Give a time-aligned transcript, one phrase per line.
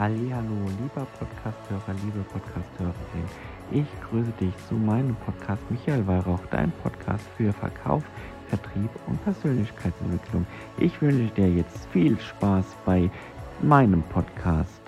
[0.00, 0.16] Hallo,
[0.80, 3.28] lieber Podcasthörer, liebe Podcasthörerin.
[3.70, 8.02] Ich grüße dich zu meinem Podcast Michael Weihrauch, dein Podcast für Verkauf,
[8.48, 10.46] Vertrieb und Persönlichkeitsentwicklung.
[10.78, 13.10] Ich wünsche dir jetzt viel Spaß bei
[13.60, 14.80] meinem Podcast.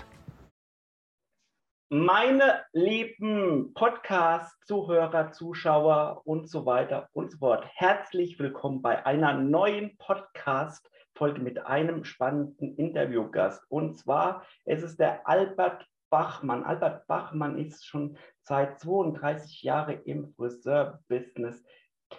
[1.90, 9.94] Meine lieben Podcast-Zuhörer, Zuschauer und so weiter und so fort, herzlich willkommen bei einer neuen
[9.98, 11.01] Podcast-Folge
[11.38, 13.62] mit einem spannenden Interviewgast.
[13.68, 16.64] Und zwar ist es der Albert Bachmann.
[16.64, 21.64] Albert Bachmann ist schon seit 32 Jahren im Friseur-Business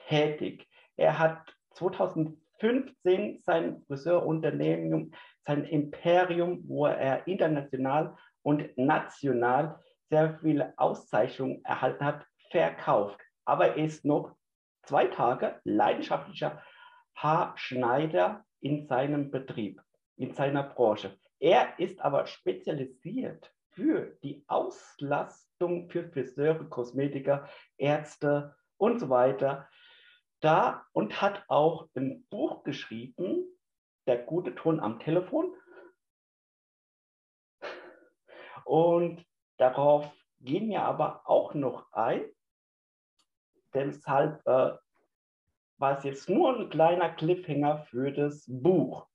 [0.08, 0.68] tätig.
[0.96, 5.14] Er hat 2015 sein Friseurunternehmen,
[5.46, 13.20] sein Imperium, wo er international und national sehr viele Auszeichnungen erhalten hat, verkauft.
[13.46, 14.36] Aber er ist noch
[14.84, 16.62] zwei Tage leidenschaftlicher
[17.16, 19.82] Haarschneider in seinem Betrieb,
[20.16, 21.18] in seiner Branche.
[21.40, 29.68] Er ist aber spezialisiert für die Auslastung für Friseure, Kosmetiker, Ärzte und so weiter
[30.40, 33.46] da und hat auch ein Buch geschrieben,
[34.06, 35.56] Der gute Ton am Telefon,
[38.66, 39.26] und
[39.58, 42.26] darauf gehen wir aber auch noch ein.
[43.74, 44.74] Deshalb äh,
[45.78, 49.08] war es jetzt nur ein kleiner Cliffhanger für das Buch.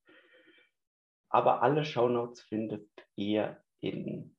[1.31, 4.37] Aber alle Shownotes findet ihr in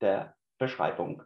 [0.00, 1.22] der Beschreibung.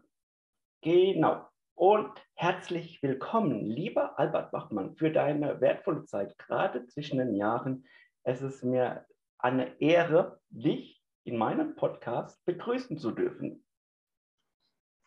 [0.82, 1.46] Genau.
[1.74, 7.86] Und herzlich willkommen, lieber Albert Bachmann, für deine wertvolle Zeit, gerade zwischen den Jahren.
[8.22, 9.06] Es ist mir
[9.38, 13.64] eine Ehre, dich in meinem Podcast begrüßen zu dürfen.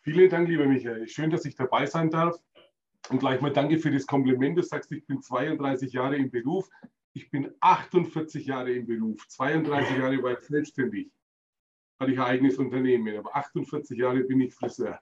[0.02, 1.06] Vielen Dank, lieber Michael.
[1.08, 2.36] Schön, dass ich dabei sein darf.
[3.10, 4.56] Und gleich mal danke für das Kompliment.
[4.56, 6.68] Du sagst, ich bin 32 Jahre im Beruf.
[7.12, 9.26] Ich bin 48 Jahre im Beruf.
[9.28, 11.10] 32 Jahre war ich selbstständig.
[12.00, 13.16] Hatte ich ein eigenes Unternehmen.
[13.16, 14.98] Aber 48 Jahre bin ich Friseur.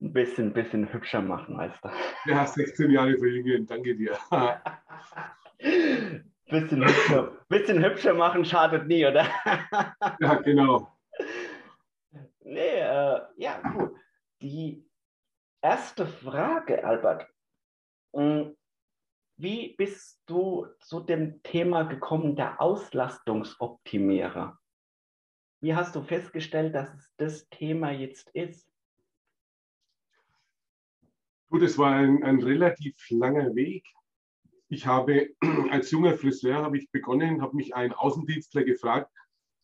[0.00, 1.92] Ein bisschen, bisschen hübscher machen, Meister.
[2.24, 3.66] Ja, 16 Jahre verjüngen.
[3.66, 4.16] Danke dir.
[6.50, 9.26] Bisschen hübscher, bisschen hübscher machen schadet nie, oder?
[10.20, 10.90] ja, genau.
[12.50, 13.94] Nee, äh, ja, gut.
[14.40, 14.87] Die
[15.62, 17.26] erste Frage, Albert.
[18.14, 18.56] Hm,
[19.36, 24.58] wie bist du zu dem Thema gekommen, der Auslastungsoptimierer?
[25.60, 28.68] Wie hast du festgestellt, dass es das Thema jetzt ist?
[31.50, 33.86] Gut, es war ein, ein relativ langer Weg
[34.68, 35.30] ich habe
[35.70, 39.10] als junger Friseur habe ich begonnen, habe mich ein Außendienstler gefragt,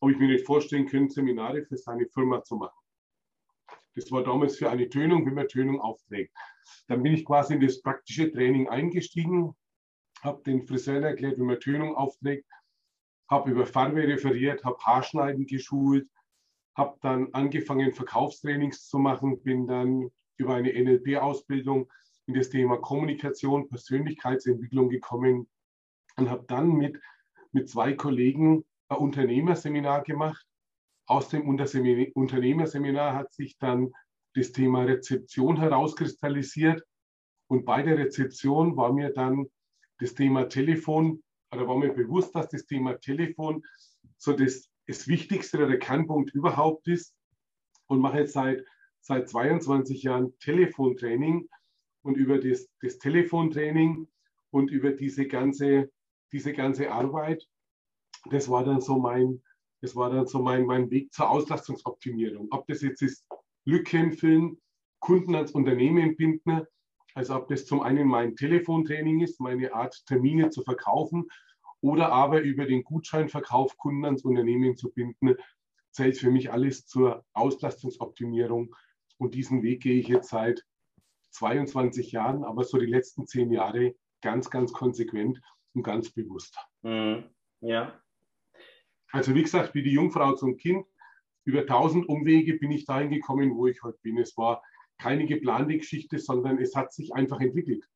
[0.00, 2.83] ob ich mir nicht vorstellen könnte, Seminare für seine Firma zu machen.
[3.94, 6.34] Das war damals für eine Tönung, wenn man Tönung aufträgt.
[6.88, 9.54] Dann bin ich quasi in das praktische Training eingestiegen,
[10.22, 12.46] habe den Friseuren erklärt, wie man Tönung aufträgt,
[13.30, 16.08] habe über Farbe referiert, habe Haarschneiden geschult,
[16.76, 21.90] habe dann angefangen, Verkaufstrainings zu machen, bin dann über eine NLP-Ausbildung
[22.26, 25.48] in das Thema Kommunikation, Persönlichkeitsentwicklung gekommen
[26.16, 27.00] und habe dann mit,
[27.52, 30.46] mit zwei Kollegen ein Unternehmerseminar gemacht.
[31.06, 33.92] Aus dem Unternehmerseminar hat sich dann
[34.34, 36.82] das Thema Rezeption herauskristallisiert.
[37.46, 39.46] Und bei der Rezeption war mir dann
[39.98, 41.22] das Thema Telefon,
[41.52, 43.62] oder war mir bewusst, dass das Thema Telefon
[44.16, 47.14] so das, das Wichtigste oder der Kernpunkt überhaupt ist.
[47.86, 48.64] Und mache jetzt seit,
[49.00, 51.48] seit 22 Jahren Telefontraining
[52.02, 54.08] und über das, das Telefontraining
[54.50, 55.90] und über diese ganze,
[56.32, 57.46] diese ganze Arbeit.
[58.30, 59.42] Das war dann so mein,
[59.84, 62.48] das war dann so mein, mein Weg zur Auslastungsoptimierung.
[62.50, 63.26] Ob das jetzt ist
[63.66, 64.56] Lücken füllen,
[64.98, 66.62] Kunden ans Unternehmen binden,
[67.14, 71.28] also ob das zum einen mein Telefontraining ist, meine Art Termine zu verkaufen
[71.82, 75.36] oder aber über den Gutscheinverkauf Kunden ans Unternehmen zu binden,
[75.90, 78.74] zählt für mich alles zur Auslastungsoptimierung.
[79.18, 80.64] Und diesen Weg gehe ich jetzt seit
[81.32, 85.42] 22 Jahren, aber so die letzten zehn Jahre ganz, ganz konsequent
[85.74, 86.58] und ganz bewusst.
[86.80, 87.24] Mhm.
[87.60, 88.00] Ja.
[89.14, 90.84] Also wie gesagt, wie die Jungfrau zum Kind,
[91.44, 94.18] über tausend Umwege bin ich dahin gekommen, wo ich heute bin.
[94.18, 94.60] Es war
[94.98, 97.88] keine geplante Geschichte, sondern es hat sich einfach entwickelt.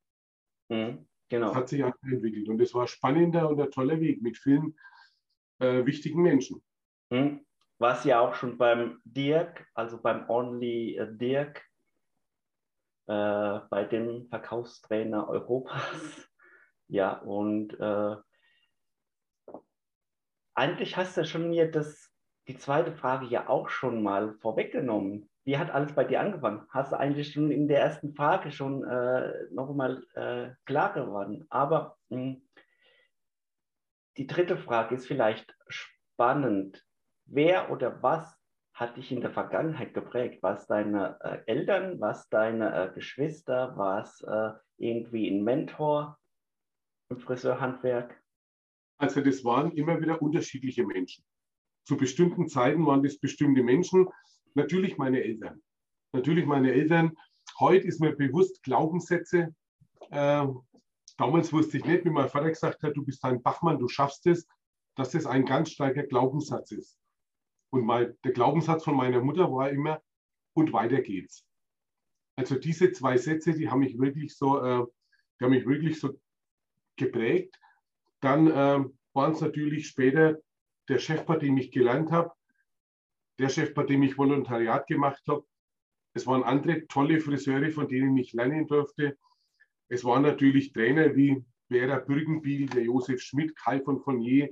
[0.69, 1.09] Mhm.
[1.27, 1.49] Genau.
[1.49, 2.47] Es hat sich einfach entwickelt.
[2.47, 4.77] Und es war spannender und ein toller Weg mit vielen
[5.59, 6.63] äh, wichtigen Menschen.
[7.09, 7.45] Mhm.
[7.79, 11.65] Was ja auch schon beim Dirk, also beim Only äh, Dirk,
[13.07, 15.73] äh, bei dem Verkaufstrainer Europas.
[16.91, 18.15] Ja, und äh,
[20.59, 22.11] eigentlich hast du schon mir das,
[22.49, 25.29] die zweite Frage ja auch schon mal vorweggenommen.
[25.45, 26.67] Wie hat alles bei dir angefangen?
[26.69, 31.47] Hast du eigentlich schon in der ersten Frage schon äh, nochmal äh, klar geworden.
[31.49, 32.49] Aber mh, hm,
[34.17, 36.85] die dritte Frage ist vielleicht spannend.
[37.25, 38.37] wer oder was
[38.73, 40.43] hat dich in der Vergangenheit geprägt?
[40.43, 46.19] Was deine äh, Eltern, was deine äh, Geschwister, was äh, irgendwie ein Mentor
[47.09, 48.21] im Friseurhandwerk?
[48.99, 51.23] Also das waren immer wieder unterschiedliche Menschen.
[51.85, 54.07] Zu bestimmten Zeiten waren das bestimmte Menschen.
[54.53, 55.61] Natürlich meine Eltern.
[56.11, 57.15] Natürlich meine Eltern.
[57.59, 59.55] Heute ist mir bewusst Glaubenssätze.
[60.11, 60.47] Äh,
[61.17, 64.27] damals wusste ich nicht, wie mein Vater gesagt hat, du bist ein Bachmann, du schaffst
[64.27, 64.47] es,
[64.95, 66.99] dass das ein ganz starker Glaubenssatz ist.
[67.71, 70.01] Und mal, der Glaubenssatz von meiner Mutter war immer,
[70.53, 71.45] und weiter geht's.
[72.35, 74.85] Also diese zwei Sätze, die haben mich wirklich so, äh,
[75.39, 76.19] die haben mich wirklich so
[76.97, 77.57] geprägt.
[78.21, 80.39] Dann äh, waren es natürlich später
[80.87, 82.31] der Chef, bei dem ich gelernt habe,
[83.39, 85.45] der Chef, bei dem ich Volontariat gemacht habe.
[86.13, 89.17] Es waren andere tolle Friseure, von denen ich lernen durfte.
[89.87, 94.49] Es waren natürlich Trainer wie Vera Bürgenbiel, der Josef Schmidt, Kai von Fournier,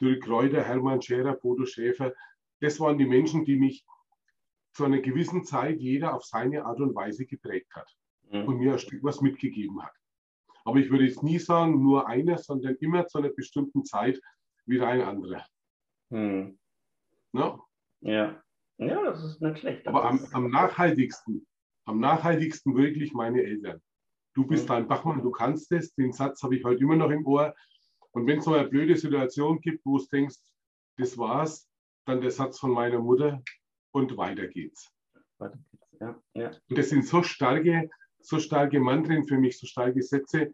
[0.00, 2.14] Dirk Reuter, Hermann Scherer, Bodo Schäfer,
[2.62, 3.84] das waren die Menschen, die mich
[4.72, 7.92] zu einer gewissen Zeit jeder auf seine Art und Weise geprägt hat
[8.30, 8.44] mhm.
[8.44, 9.92] und mir ein Stück was mitgegeben hat.
[10.64, 14.20] Aber ich würde jetzt nie sagen, nur einer, sondern immer zu einer bestimmten Zeit
[14.66, 15.44] wieder ein anderer.
[16.10, 16.58] Mhm.
[17.32, 17.58] Ja?
[18.00, 18.42] ja.
[18.78, 19.86] Ja, das ist nicht schlecht.
[19.86, 21.46] Aber am, am, nachhaltigsten,
[21.84, 23.80] am nachhaltigsten wirklich meine Eltern.
[24.34, 24.76] Du bist mhm.
[24.76, 25.94] ein Bachmann, du kannst es.
[25.94, 27.54] Den Satz habe ich heute immer noch im Ohr.
[28.12, 30.36] Und wenn es so eine blöde Situation gibt, wo du denkst,
[30.96, 31.68] das war's,
[32.06, 33.42] dann der Satz von meiner Mutter
[33.92, 34.90] und weiter geht's.
[36.00, 36.50] Ja, ja.
[36.68, 37.88] Und das sind so starke,
[38.22, 40.52] so starke Mantren für mich, so starke Sätze,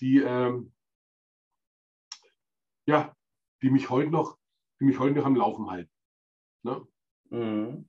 [0.00, 0.72] die, ähm,
[2.86, 3.14] ja,
[3.62, 4.38] die mich heute noch,
[4.80, 5.90] die mich heute noch am Laufen halten.
[6.62, 6.86] Ne?
[7.30, 7.88] Mhm.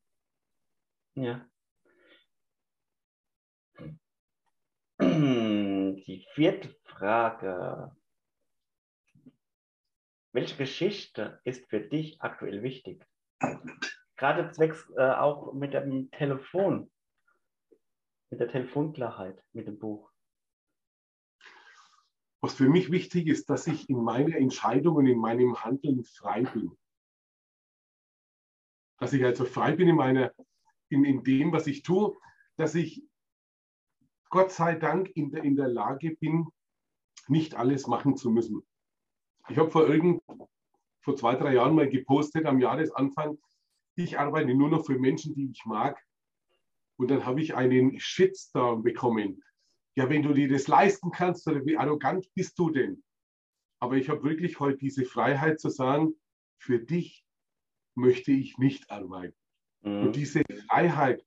[1.15, 1.45] Ja.
[5.01, 7.95] Die vierte Frage.
[10.31, 13.05] Welche Geschichte ist für dich aktuell wichtig?
[14.15, 16.91] Gerade zwecks äh, auch mit dem Telefon,
[18.29, 20.11] mit der Telefonklarheit, mit dem Buch.
[22.41, 26.43] Was für mich wichtig ist, dass ich in meiner Entscheidung und in meinem Handeln frei
[26.43, 26.77] bin.
[28.97, 30.33] Dass ich also frei bin in, meiner,
[30.89, 32.17] in, in dem, was ich tue,
[32.55, 33.03] dass ich
[34.29, 36.47] Gott sei Dank in der, in der Lage bin,
[37.27, 38.61] nicht alles machen zu müssen.
[39.49, 40.21] Ich habe vor irgend,
[41.01, 43.37] vor zwei, drei Jahren mal gepostet am Jahresanfang,
[43.95, 46.01] ich arbeite nur noch für Menschen, die ich mag.
[47.00, 49.42] Und dann habe ich einen Shitstorm bekommen.
[49.96, 53.01] Ja, wenn du dir das leisten kannst, oder wie arrogant bist du denn?
[53.81, 56.13] Aber ich habe wirklich heute diese Freiheit zu sagen,
[56.62, 57.25] für dich
[57.96, 59.38] möchte ich nicht arbeiten.
[59.81, 60.07] Mhm.
[60.07, 61.25] Und diese Freiheit,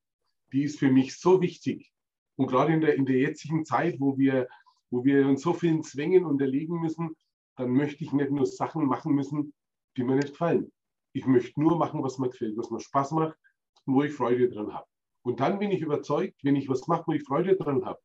[0.52, 1.90] die ist für mich so wichtig.
[2.36, 4.48] Und gerade in der, in der jetzigen Zeit, wo wir,
[4.90, 7.16] wo wir uns so vielen Zwängen unterliegen müssen,
[7.56, 9.54] dann möchte ich nicht nur Sachen machen müssen,
[9.96, 10.70] die mir nicht gefallen.
[11.14, 13.38] Ich möchte nur machen, was mir gefällt, was mir Spaß macht
[13.86, 14.86] und wo ich Freude dran habe.
[15.22, 18.00] Und dann bin ich überzeugt, wenn ich was mache, wo ich Freude dran habe,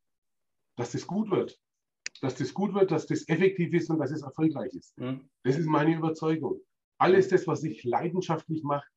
[0.76, 1.60] dass das gut wird.
[2.22, 4.98] Dass das gut wird, dass das effektiv ist und dass es erfolgreich ist.
[4.98, 5.30] Mhm.
[5.44, 6.62] Das ist meine Überzeugung.
[7.00, 8.88] Alles das, was ich leidenschaftlich mache,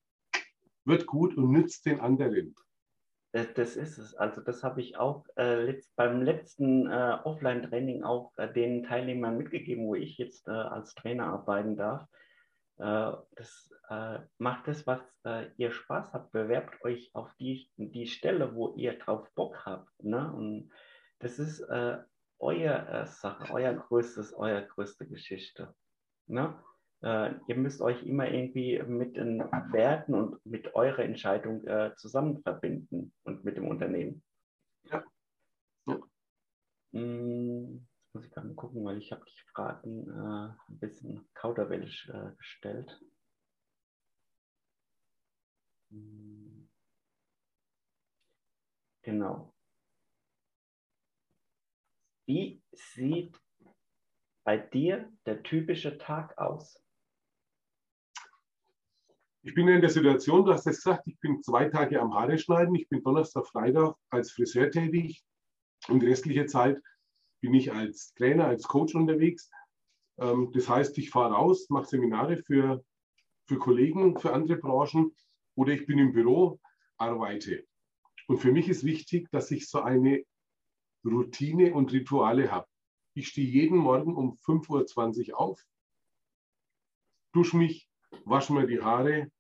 [0.84, 2.54] wird gut und nützt den anderen.
[3.32, 4.14] Das, das ist es.
[4.14, 9.36] Also das habe ich auch äh, letzt, beim letzten äh, Offline-Training auch äh, den Teilnehmern
[9.36, 12.06] mitgegeben, wo ich jetzt äh, als Trainer arbeiten darf.
[12.80, 15.00] Äh, das äh, macht es, was
[15.58, 16.32] ihr Spaß habt.
[16.32, 20.02] Bewerbt euch auf die, die Stelle, wo ihr drauf Bock habt.
[20.02, 20.32] Ne?
[20.32, 20.70] Und
[21.18, 21.62] das ist
[22.38, 25.74] euer Sache, euer größtes, euer größte Geschichte.
[26.26, 26.58] Ne?
[27.02, 29.40] äh, ihr müsst euch immer irgendwie mit den
[29.72, 34.22] Werten und mit eurer Entscheidung äh, zusammen verbinden und mit dem Unternehmen.
[34.84, 35.02] Ja.
[35.86, 35.98] ja.
[36.92, 42.34] Jetzt muss ich gerade gucken, weil ich habe die Fragen äh, ein bisschen kauderwellig äh,
[42.36, 43.00] gestellt.
[49.02, 49.54] Genau.
[52.26, 53.36] Wie sieht
[54.44, 56.80] bei dir der typische Tag aus?
[59.42, 62.38] Ich bin in der Situation, du hast es gesagt, ich bin zwei Tage am Haare
[62.38, 62.74] schneiden.
[62.74, 65.24] Ich bin Donnerstag, Freitag als Friseur tätig
[65.88, 66.80] und die restliche Zeit
[67.40, 69.50] bin ich als Trainer, als Coach unterwegs.
[70.18, 72.84] Ähm, das heißt, ich fahre raus, mache Seminare für,
[73.46, 75.14] für Kollegen, für andere Branchen
[75.54, 76.60] oder ich bin im Büro,
[76.96, 77.66] arbeite.
[78.28, 80.24] Und für mich ist wichtig, dass ich so eine
[81.04, 82.68] Routine und Rituale habe.
[83.14, 85.60] Ich stehe jeden Morgen um 5.20 Uhr auf,
[87.32, 87.88] dusche mich,
[88.24, 89.30] wasche mir die Haare,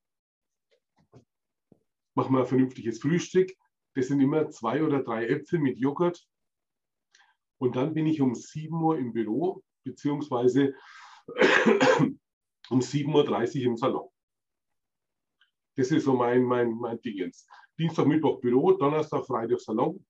[2.14, 3.50] mache mir ein vernünftiges Frühstück.
[3.94, 6.26] Das sind immer zwei oder drei Äpfel mit Joghurt.
[7.60, 10.74] Und dann bin ich um 7 Uhr im Büro, beziehungsweise
[12.70, 14.08] um 7.30 Uhr im Salon.
[15.76, 17.46] Das ist so mein, mein, mein Dingens.
[17.78, 20.04] Dienstag, Mittwoch Büro, Donnerstag, Freitag Salon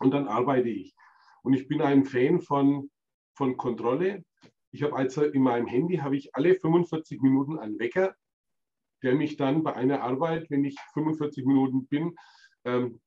[0.00, 0.94] und dann arbeite ich.
[1.42, 2.90] Und ich bin ein Fan von,
[3.36, 4.24] von Kontrolle.
[4.72, 8.14] Ich habe also in meinem Handy habe ich alle 45 Minuten einen Wecker,
[9.02, 12.16] der mich dann bei einer Arbeit, wenn ich 45 Minuten bin,
[12.64, 13.00] ähm,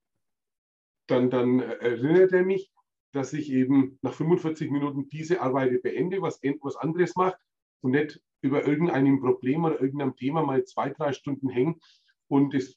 [1.07, 2.71] dann, dann erinnert er mich,
[3.15, 7.37] dass ich eben nach 45 Minuten diese Arbeit beende, was, was anderes mache
[7.81, 11.79] und nicht über irgendeinem Problem oder irgendeinem Thema mal zwei, drei Stunden hängen
[12.27, 12.75] und das,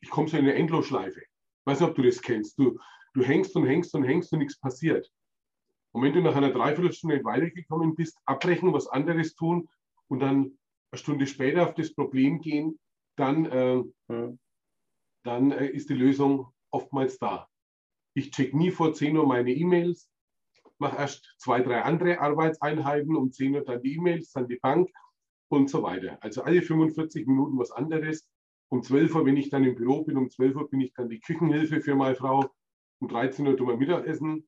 [0.00, 1.20] ich komme so in eine Endlosschleife.
[1.20, 2.56] Ich weiß nicht, ob du das kennst.
[2.56, 2.78] Du,
[3.14, 5.10] du hängst und hängst und hängst und nichts passiert.
[5.92, 9.68] Und wenn du nach einer Dreiviertelstunde weitergekommen bist, abbrechen, was anderes tun
[10.06, 10.56] und dann
[10.92, 12.78] eine Stunde später auf das Problem gehen,
[13.16, 14.38] dann, äh, mhm.
[15.24, 17.49] dann äh, ist die Lösung oftmals da.
[18.20, 20.10] Ich check nie vor 10 Uhr meine E-Mails,
[20.76, 24.90] mache erst zwei, drei andere Arbeitseinheiten, um 10 Uhr dann die E-Mails, dann die Bank
[25.48, 26.18] und so weiter.
[26.20, 28.28] Also alle 45 Minuten was anderes.
[28.68, 31.08] Um 12 Uhr, wenn ich dann im Büro bin, um 12 Uhr bin ich dann
[31.08, 32.44] die Küchenhilfe für meine Frau.
[33.00, 34.46] Um 13 Uhr tun wir Mittagessen.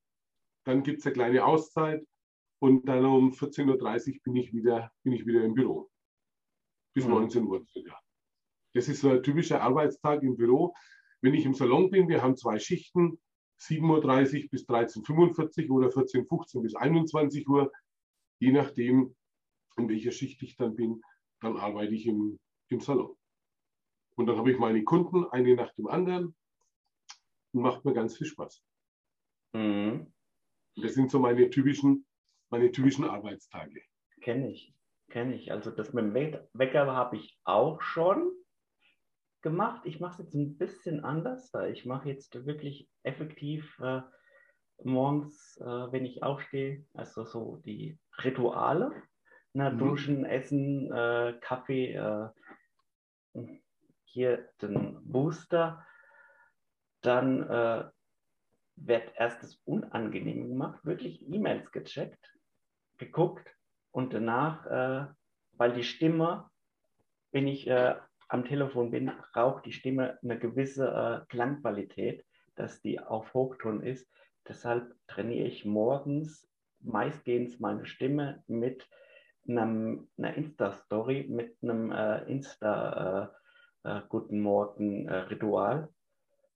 [0.64, 2.07] Dann gibt es eine kleine Auszeit.
[2.59, 5.91] Und dann um 14.30 Uhr bin ich wieder, bin ich wieder im Büro.
[6.95, 7.12] Bis mhm.
[7.12, 7.99] 19 Uhr circa.
[8.75, 10.75] Das ist so ein typischer Arbeitstag im Büro.
[11.23, 13.19] Wenn ich im Salon bin, wir haben zwei Schichten,
[13.62, 17.73] 7.30 Uhr bis 13.45 Uhr oder 14.15 Uhr bis 21 Uhr,
[18.40, 19.14] je nachdem,
[19.76, 21.02] in welcher Schicht ich dann bin,
[21.40, 22.38] dann arbeite ich im,
[22.69, 23.16] im Salon.
[24.16, 26.35] Und dann habe ich meine Kunden, eine nach dem anderen,
[27.52, 28.62] und macht mir ganz viel Spaß.
[29.52, 30.12] Mhm.
[30.76, 32.07] Das sind so meine typischen,
[32.50, 33.83] meine typischen Arbeitstage.
[34.21, 34.75] Kenne ich,
[35.11, 35.52] kenne ich.
[35.52, 38.33] Also das mit dem Wecker habe ich auch schon
[39.42, 39.82] gemacht.
[39.84, 41.52] Ich mache es jetzt ein bisschen anders.
[41.70, 44.02] Ich mache jetzt wirklich effektiv äh,
[44.82, 48.92] morgens, äh, wenn ich aufstehe, also so die Rituale.
[49.54, 49.78] Ne, mhm.
[49.78, 52.28] Duschen, Essen, äh, Kaffee, äh,
[54.04, 55.84] hier den Booster.
[57.02, 57.84] Dann äh,
[58.76, 62.32] wird erst das Unangenehme gemacht, wirklich E-Mails gecheckt,
[62.99, 63.46] geguckt
[63.90, 65.06] und danach, äh,
[65.52, 66.49] weil die Stimme,
[67.32, 67.66] wenn ich
[68.33, 72.25] am Telefon bin, raucht die Stimme eine gewisse äh, Klangqualität,
[72.55, 74.11] dass die auf Hochton ist.
[74.49, 76.49] Deshalb trainiere ich morgens
[76.81, 78.89] meistgehend meine Stimme mit
[79.47, 85.91] einem, einer Insta-Story, mit einem äh, Insta-Guten äh, äh, Morgen-Ritual,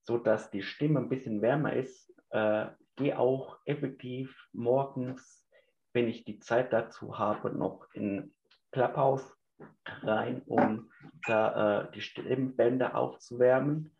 [0.01, 2.11] sodass die Stimme ein bisschen wärmer ist.
[2.31, 5.47] Äh, gehe auch effektiv morgens,
[5.93, 8.33] wenn ich die Zeit dazu habe, noch in
[8.71, 9.36] Clubhouse
[10.01, 10.89] rein, um
[11.25, 13.91] da äh, die Stimmbänder aufzuwärmen,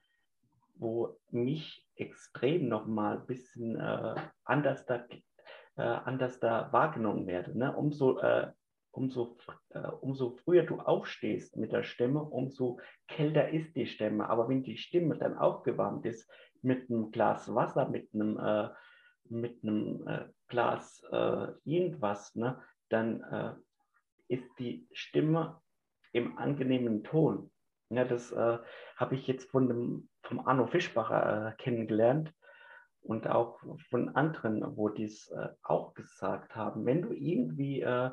[0.75, 5.05] wo mich extrem nochmal ein bisschen äh, anders, da,
[5.75, 7.57] äh, anders da wahrgenommen werde.
[7.57, 7.75] Ne?
[7.75, 8.51] Umso, äh,
[8.91, 9.37] umso,
[9.69, 14.29] äh, umso früher du aufstehst mit der Stimme, umso kälter ist die Stimme.
[14.29, 16.29] Aber wenn die Stimme dann aufgewärmt ist
[16.61, 18.69] mit einem Glas Wasser, mit einem, äh,
[19.29, 20.07] mit einem
[20.47, 21.03] Glas
[21.65, 22.61] irgendwas, ne?
[22.87, 23.59] dann
[24.27, 25.61] ist die Stimme
[26.11, 27.51] im angenehmen Ton.
[27.89, 28.57] Ja, das äh,
[28.97, 32.33] habe ich jetzt von dem, vom Arno Fischbacher äh, kennengelernt
[33.01, 36.85] und auch von anderen, wo die es äh, auch gesagt haben.
[36.85, 38.11] Wenn du irgendwie äh,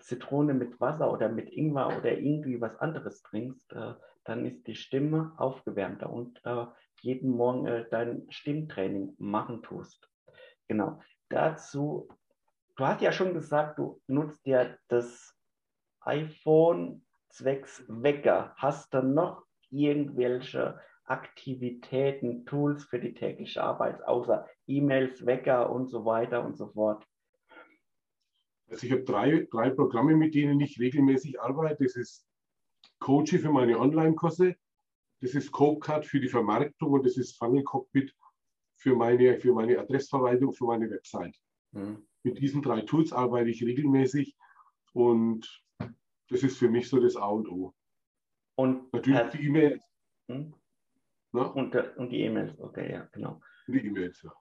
[0.00, 4.74] Zitrone mit Wasser oder mit Ingwer oder irgendwie was anderes trinkst, äh, dann ist die
[4.74, 6.66] Stimme aufgewärmter und äh,
[7.00, 10.10] jeden Morgen dein Stimmtraining machen tust.
[10.66, 11.00] Genau.
[11.30, 12.08] Dazu,
[12.76, 15.37] du hast ja schon gesagt, du nutzt ja das
[16.08, 18.54] iPhone zwecks Wecker.
[18.56, 26.04] Hast du noch irgendwelche Aktivitäten, Tools für die tägliche Arbeit, außer E-Mails, Wecker und so
[26.04, 27.06] weiter und so fort?
[28.70, 31.84] Also ich habe drei, drei Programme, mit denen ich regelmäßig arbeite.
[31.84, 32.26] Das ist
[32.98, 34.56] Coachy für meine Online-Kurse,
[35.20, 38.14] das ist CodeCard für die Vermarktung und das ist Funnel Cockpit
[38.76, 41.36] für meine, für meine Adressverwaltung, für meine Website.
[41.72, 42.06] Hm.
[42.22, 44.36] Mit diesen drei Tools arbeite ich regelmäßig
[44.92, 45.62] und
[46.28, 47.74] das ist für mich so das A und O.
[48.56, 49.84] Und natürlich die E-Mails.
[50.28, 50.54] Hm?
[51.32, 53.40] Und, und, die E-Mails, okay, ja, genau.
[53.66, 54.32] Die E-Mails, ja.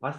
[0.00, 0.16] Was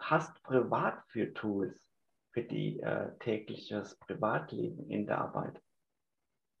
[0.00, 1.92] hast du privat für Tools
[2.32, 5.62] für die äh, tägliches Privatleben in der Arbeit?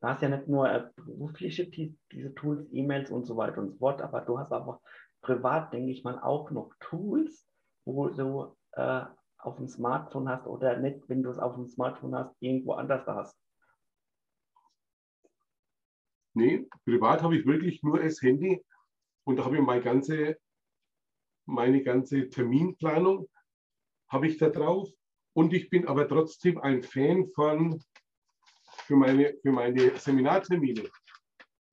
[0.00, 3.70] Du hast ja nicht nur äh, berufliche die, diese Tools, E-Mails und so weiter und
[3.72, 4.80] so fort, aber du hast aber
[5.20, 7.46] privat, denke ich mal, auch noch Tools,
[7.84, 9.04] wo du äh,
[9.44, 13.06] auf dem Smartphone hast oder nicht, wenn du es auf dem Smartphone hast, irgendwo anders
[13.06, 13.36] hast?
[16.34, 18.64] Nee, privat habe ich wirklich nur das Handy
[19.24, 20.36] und da habe ich meine ganze,
[21.46, 23.28] meine ganze Terminplanung
[24.08, 24.88] habe ich da drauf.
[25.32, 27.82] Und ich bin aber trotzdem ein Fan von,
[28.86, 30.88] für meine, für meine Seminartermine.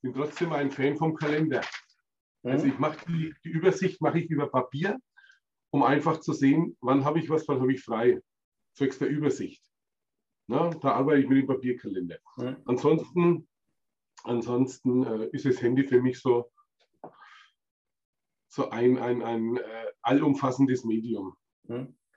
[0.02, 1.62] Bin trotzdem ein Fan vom Kalender.
[2.44, 2.72] Also Hm?
[2.72, 5.00] ich mache die, die Übersicht mache ich über Papier,
[5.72, 8.22] um einfach zu sehen, wann habe ich was, wann habe ich frei.
[8.74, 9.64] Zwecks der Übersicht.
[10.48, 12.18] Na, da arbeite ich mit dem Papierkalender.
[12.36, 12.58] Hm?
[12.66, 13.48] Ansonsten,
[14.24, 16.52] ansonsten äh, ist das Handy für mich so,
[18.50, 21.36] so ein, ein, ein äh, allumfassendes Medium.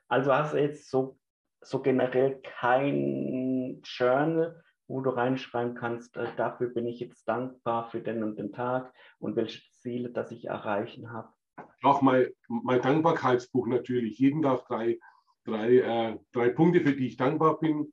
[0.09, 1.19] Also hast du jetzt so,
[1.61, 8.01] so generell kein Journal, wo du reinschreiben kannst, äh, dafür bin ich jetzt dankbar für
[8.01, 11.34] den und den Tag und welche Ziele, das ich erreichen habe.
[11.83, 14.19] Auch mein, mein Dankbarkeitsbuch natürlich.
[14.19, 14.99] Jeden Tag drei,
[15.45, 17.93] drei, äh, drei Punkte, für die ich dankbar bin.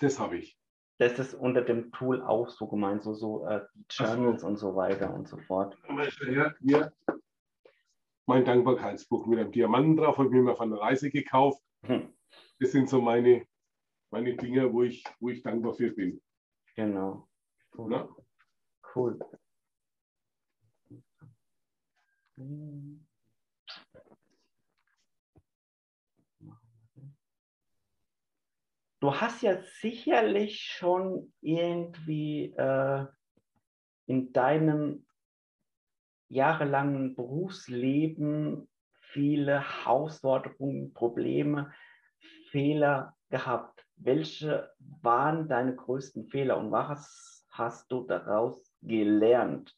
[0.00, 0.58] Das habe ich.
[0.98, 4.14] Das ist unter dem Tool auch so gemeint, so, so äh, die Ach so.
[4.14, 5.76] Journals und so weiter und so fort.
[6.30, 6.92] Ja, hier
[8.26, 11.62] mein Dankbarkeitsbuch mit einem Diamanten drauf, habe ich mir mal von der Reise gekauft.
[11.84, 12.12] Hm,
[12.58, 13.46] Das sind so meine,
[14.10, 16.20] meine Dinge, wo ich, wo ich dankbar für bin.
[16.74, 17.28] genau.
[17.76, 17.90] Cool.
[17.90, 18.08] Ne?
[18.94, 19.18] cool.
[29.00, 33.06] Du hast ja sicherlich schon irgendwie äh,
[34.06, 35.06] in deinem
[36.28, 38.68] jahrelangen Berufsleben
[39.12, 41.72] viele Herausforderungen, Probleme,
[42.50, 43.86] Fehler gehabt.
[43.96, 49.74] Welche waren deine größten Fehler und was hast du daraus gelernt?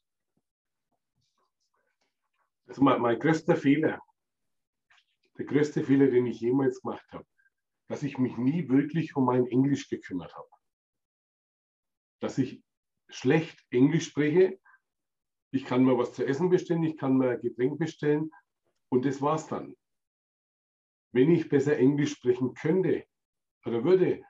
[2.69, 4.01] Also mein, mein größter Fehler,
[5.39, 7.27] der größte Fehler, den ich jemals gemacht habe,
[7.89, 10.49] dass ich mich nie wirklich um mein Englisch gekümmert habe.
[12.21, 12.63] Dass ich
[13.09, 14.61] schlecht Englisch spreche.
[15.51, 18.31] Ich kann mir was zu essen bestellen, ich kann mir ein Getränk bestellen
[18.91, 19.75] und das war's dann.
[21.13, 23.07] Wenn ich besser Englisch sprechen könnte
[23.65, 24.23] oder würde,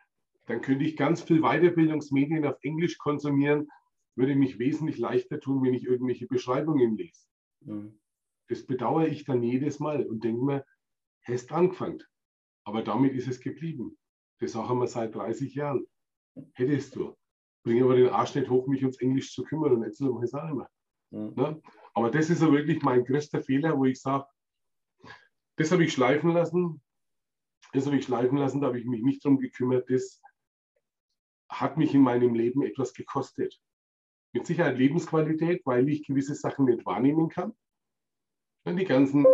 [0.46, 3.68] dann könnte ich ganz viel Weiterbildungsmedien auf Englisch konsumieren,
[4.14, 7.26] würde mich wesentlich leichter tun, wenn ich irgendwelche Beschreibungen lese.
[7.64, 7.98] Hm.
[8.48, 10.64] Das bedauere ich dann jedes Mal und denke mir,
[11.22, 12.02] hast angefangen.
[12.64, 13.98] Aber damit ist es geblieben.
[14.40, 15.86] Das sagen wir seit 30 Jahren.
[16.54, 17.16] Hättest du.
[17.64, 20.50] Bring aber den Arsch nicht hoch, mich ums Englisch zu kümmern und erzähl mal, auch
[20.50, 20.68] immer.
[21.10, 21.34] Hm.
[21.34, 21.62] Ne?
[21.94, 24.26] Aber das ist so wirklich mein größter Fehler, wo ich sage,
[25.56, 26.80] das habe ich schleifen lassen.
[27.72, 29.90] Das habe ich schleifen lassen, da habe ich mich nicht drum gekümmert.
[29.90, 30.22] Das
[31.50, 33.60] hat mich in meinem Leben etwas gekostet.
[34.32, 37.54] Mit Sicherheit Lebensqualität, weil ich gewisse Sachen nicht wahrnehmen kann.
[38.64, 39.26] Ja, Die ganzen,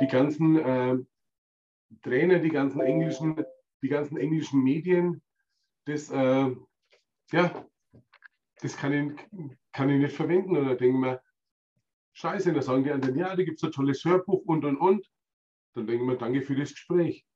[0.00, 0.96] die ganzen äh,
[2.02, 3.44] Trainer, die ganzen englischen,
[3.82, 5.22] die ganzen englischen Medien,
[5.86, 6.54] das, äh,
[7.32, 7.66] ja,
[8.60, 10.56] das kann ich, kann ich nicht verwenden.
[10.56, 11.22] Oder denken wir,
[12.14, 15.06] scheiße, da sagen die anderen, ja, da gibt es ein tolles Hörbuch und und und.
[15.74, 17.26] Dann denken wir, danke für das Gespräch.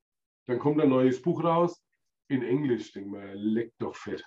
[0.47, 1.83] Dann kommt ein neues Buch raus
[2.29, 2.93] in Englisch.
[2.93, 4.25] Denken wir, leck doch fett.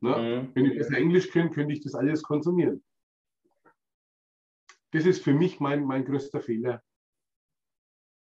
[0.00, 0.14] Ne?
[0.14, 0.50] Hm.
[0.54, 2.84] Wenn ich besser Englisch könnte, könnte ich das alles konsumieren.
[4.92, 6.82] Das ist für mich mein, mein größter Fehler.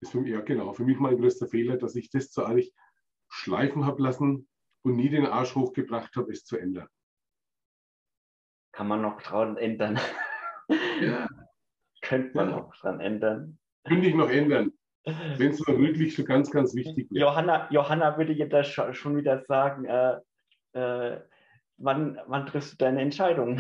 [0.03, 2.75] Ist für ja, genau, für mich mein größter Fehler, dass ich das zu eigentlich
[3.29, 4.49] schleifen habe lassen
[4.83, 6.89] und nie den Arsch hochgebracht habe, es zu ändern.
[8.73, 9.99] Kann man noch dran ändern?
[11.01, 11.27] Ja.
[12.01, 12.57] Könnte man Ja.
[12.59, 13.59] noch dran ändern.
[13.85, 14.73] Könnte ich noch ändern,
[15.05, 17.25] wenn es mal wirklich so ganz, ganz wichtig wäre.
[17.25, 20.21] Johanna, Johanna würde jetzt da scho- schon wieder sagen, äh,
[20.75, 21.21] äh,
[21.79, 23.59] wann, wann triffst du deine Entscheidung?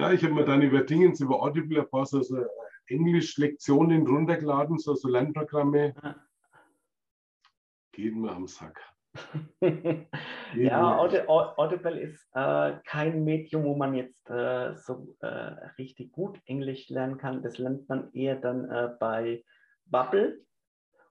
[0.00, 2.44] Ja, ich habe mir dann über Dingens, über Audible ein paar so, so
[2.86, 5.94] Englisch-Lektionen runtergeladen, so, so Lernprogramme.
[6.02, 6.16] Ja.
[7.92, 8.80] Geht mir am Sack.
[10.56, 15.26] Ja, mir- Audi- Au- Audible ist äh, kein Medium, wo man jetzt äh, so äh,
[15.78, 17.42] richtig gut Englisch lernen kann.
[17.42, 19.44] Das lernt man eher dann äh, bei
[19.86, 20.40] Bubble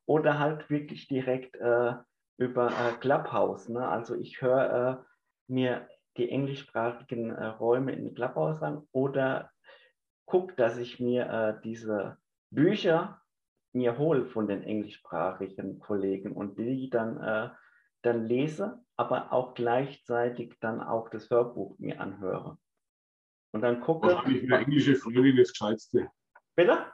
[0.06, 1.94] oder halt wirklich direkt äh,
[2.38, 3.70] über äh, Clubhouse.
[3.70, 3.88] Ne?
[3.88, 5.06] Also ich höre
[5.48, 5.88] mir
[6.20, 9.50] die englischsprachigen äh, Räume in Clubhouse an oder
[10.26, 12.18] gucke, dass ich mir äh, diese
[12.52, 13.22] Bücher
[13.74, 17.50] mir hole von den englischsprachigen Kollegen und die dann, äh,
[18.02, 22.58] dann lese, aber auch gleichzeitig dann auch das Hörbuch mir anhöre.
[23.52, 24.08] Und dann gucke.
[24.08, 26.10] Wahrscheinlich wäre englische Freundin das Gescheiteste.
[26.56, 26.86] Bitte?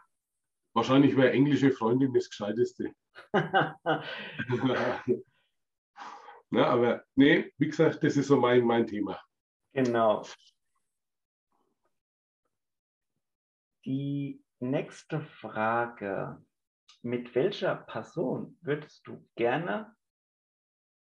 [0.73, 2.91] Wahrscheinlich wäre englische Freundin das Gescheiteste.
[6.55, 9.19] Na, aber nee, wie gesagt, das ist so mein, mein Thema.
[9.73, 10.25] genau.
[13.83, 16.41] Die nächste Frage.
[17.01, 19.93] Mit welcher Person würdest du gerne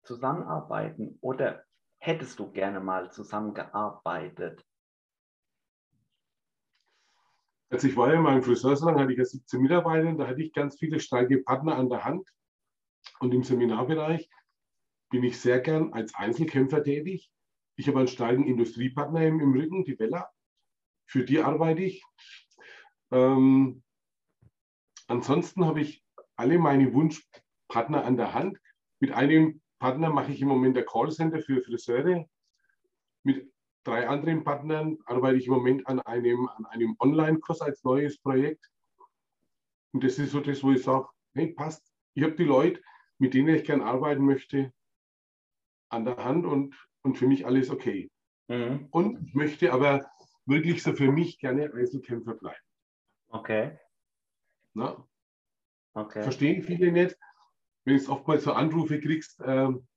[0.03, 1.63] zusammenarbeiten oder
[1.99, 4.61] hättest du gerne mal zusammengearbeitet?
[7.69, 10.51] Als ich war ja in meinem Friseursalon, hatte ich ja 17 Mitarbeiter, da hatte ich
[10.51, 12.29] ganz viele starke Partner an der Hand.
[13.19, 14.29] Und im Seminarbereich
[15.15, 17.31] bin ich sehr gern als Einzelkämpfer tätig.
[17.77, 20.29] Ich habe einen starken Industriepartner im, Rücken, die Vella.
[21.05, 22.03] Für die arbeite ich.
[23.11, 23.81] Ähm,
[25.07, 26.03] ansonsten habe ich
[26.35, 28.59] alle meine Wunschpartner an der Hand.
[28.99, 32.27] Mit einem Partner mache ich im Moment ein Callcenter für Friseure.
[33.23, 33.49] Mit
[33.85, 38.69] drei anderen Partnern arbeite ich im Moment an einem, an einem Online-Kurs als neues Projekt.
[39.93, 41.89] Und das ist so das, wo ich sage, hey, passt.
[42.15, 42.81] Ich habe die Leute,
[43.17, 44.73] mit denen ich gerne arbeiten möchte,
[45.89, 48.09] an der Hand und, und für mich alles okay.
[48.47, 48.87] Mhm.
[48.91, 50.09] Und ich möchte aber
[50.45, 52.63] wirklich so für mich gerne Einzelkämpfer bleiben.
[53.29, 53.77] Okay.
[54.73, 55.07] Na?
[55.93, 56.23] okay.
[56.23, 57.17] Verstehen viele nicht,
[57.85, 59.87] wenn du oftmals so Anrufe kriegst ähm,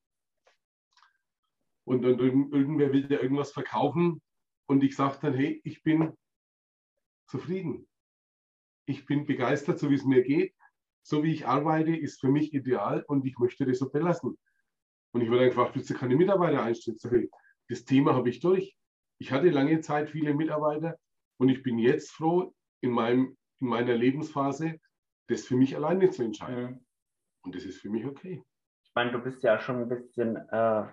[1.85, 4.23] und, und, und irgendwer will dir irgendwas verkaufen
[4.67, 6.17] und ich sage dann, hey, ich bin
[7.27, 7.89] zufrieden.
[8.87, 10.55] Ich bin begeistert, so wie es mir geht.
[11.03, 14.39] So wie ich arbeite, ist für mich ideal und ich möchte das so belassen.
[15.13, 16.99] Und ich wurde gefragt, willst du keine Mitarbeiter einstellen?
[17.03, 17.31] Ich,
[17.69, 18.77] das Thema habe ich durch.
[19.19, 20.97] Ich hatte lange Zeit viele Mitarbeiter
[21.39, 24.79] und ich bin jetzt froh, in, meinem, in meiner Lebensphase
[25.29, 26.71] das für mich alleine zu entscheiden.
[26.71, 26.87] Mhm.
[27.45, 28.43] Und das ist für mich okay.
[28.85, 30.85] Ich meine, du bist ja schon ein bisschen äh,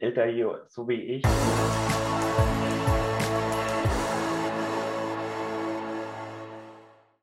[0.00, 1.24] älter hier, so wie ich.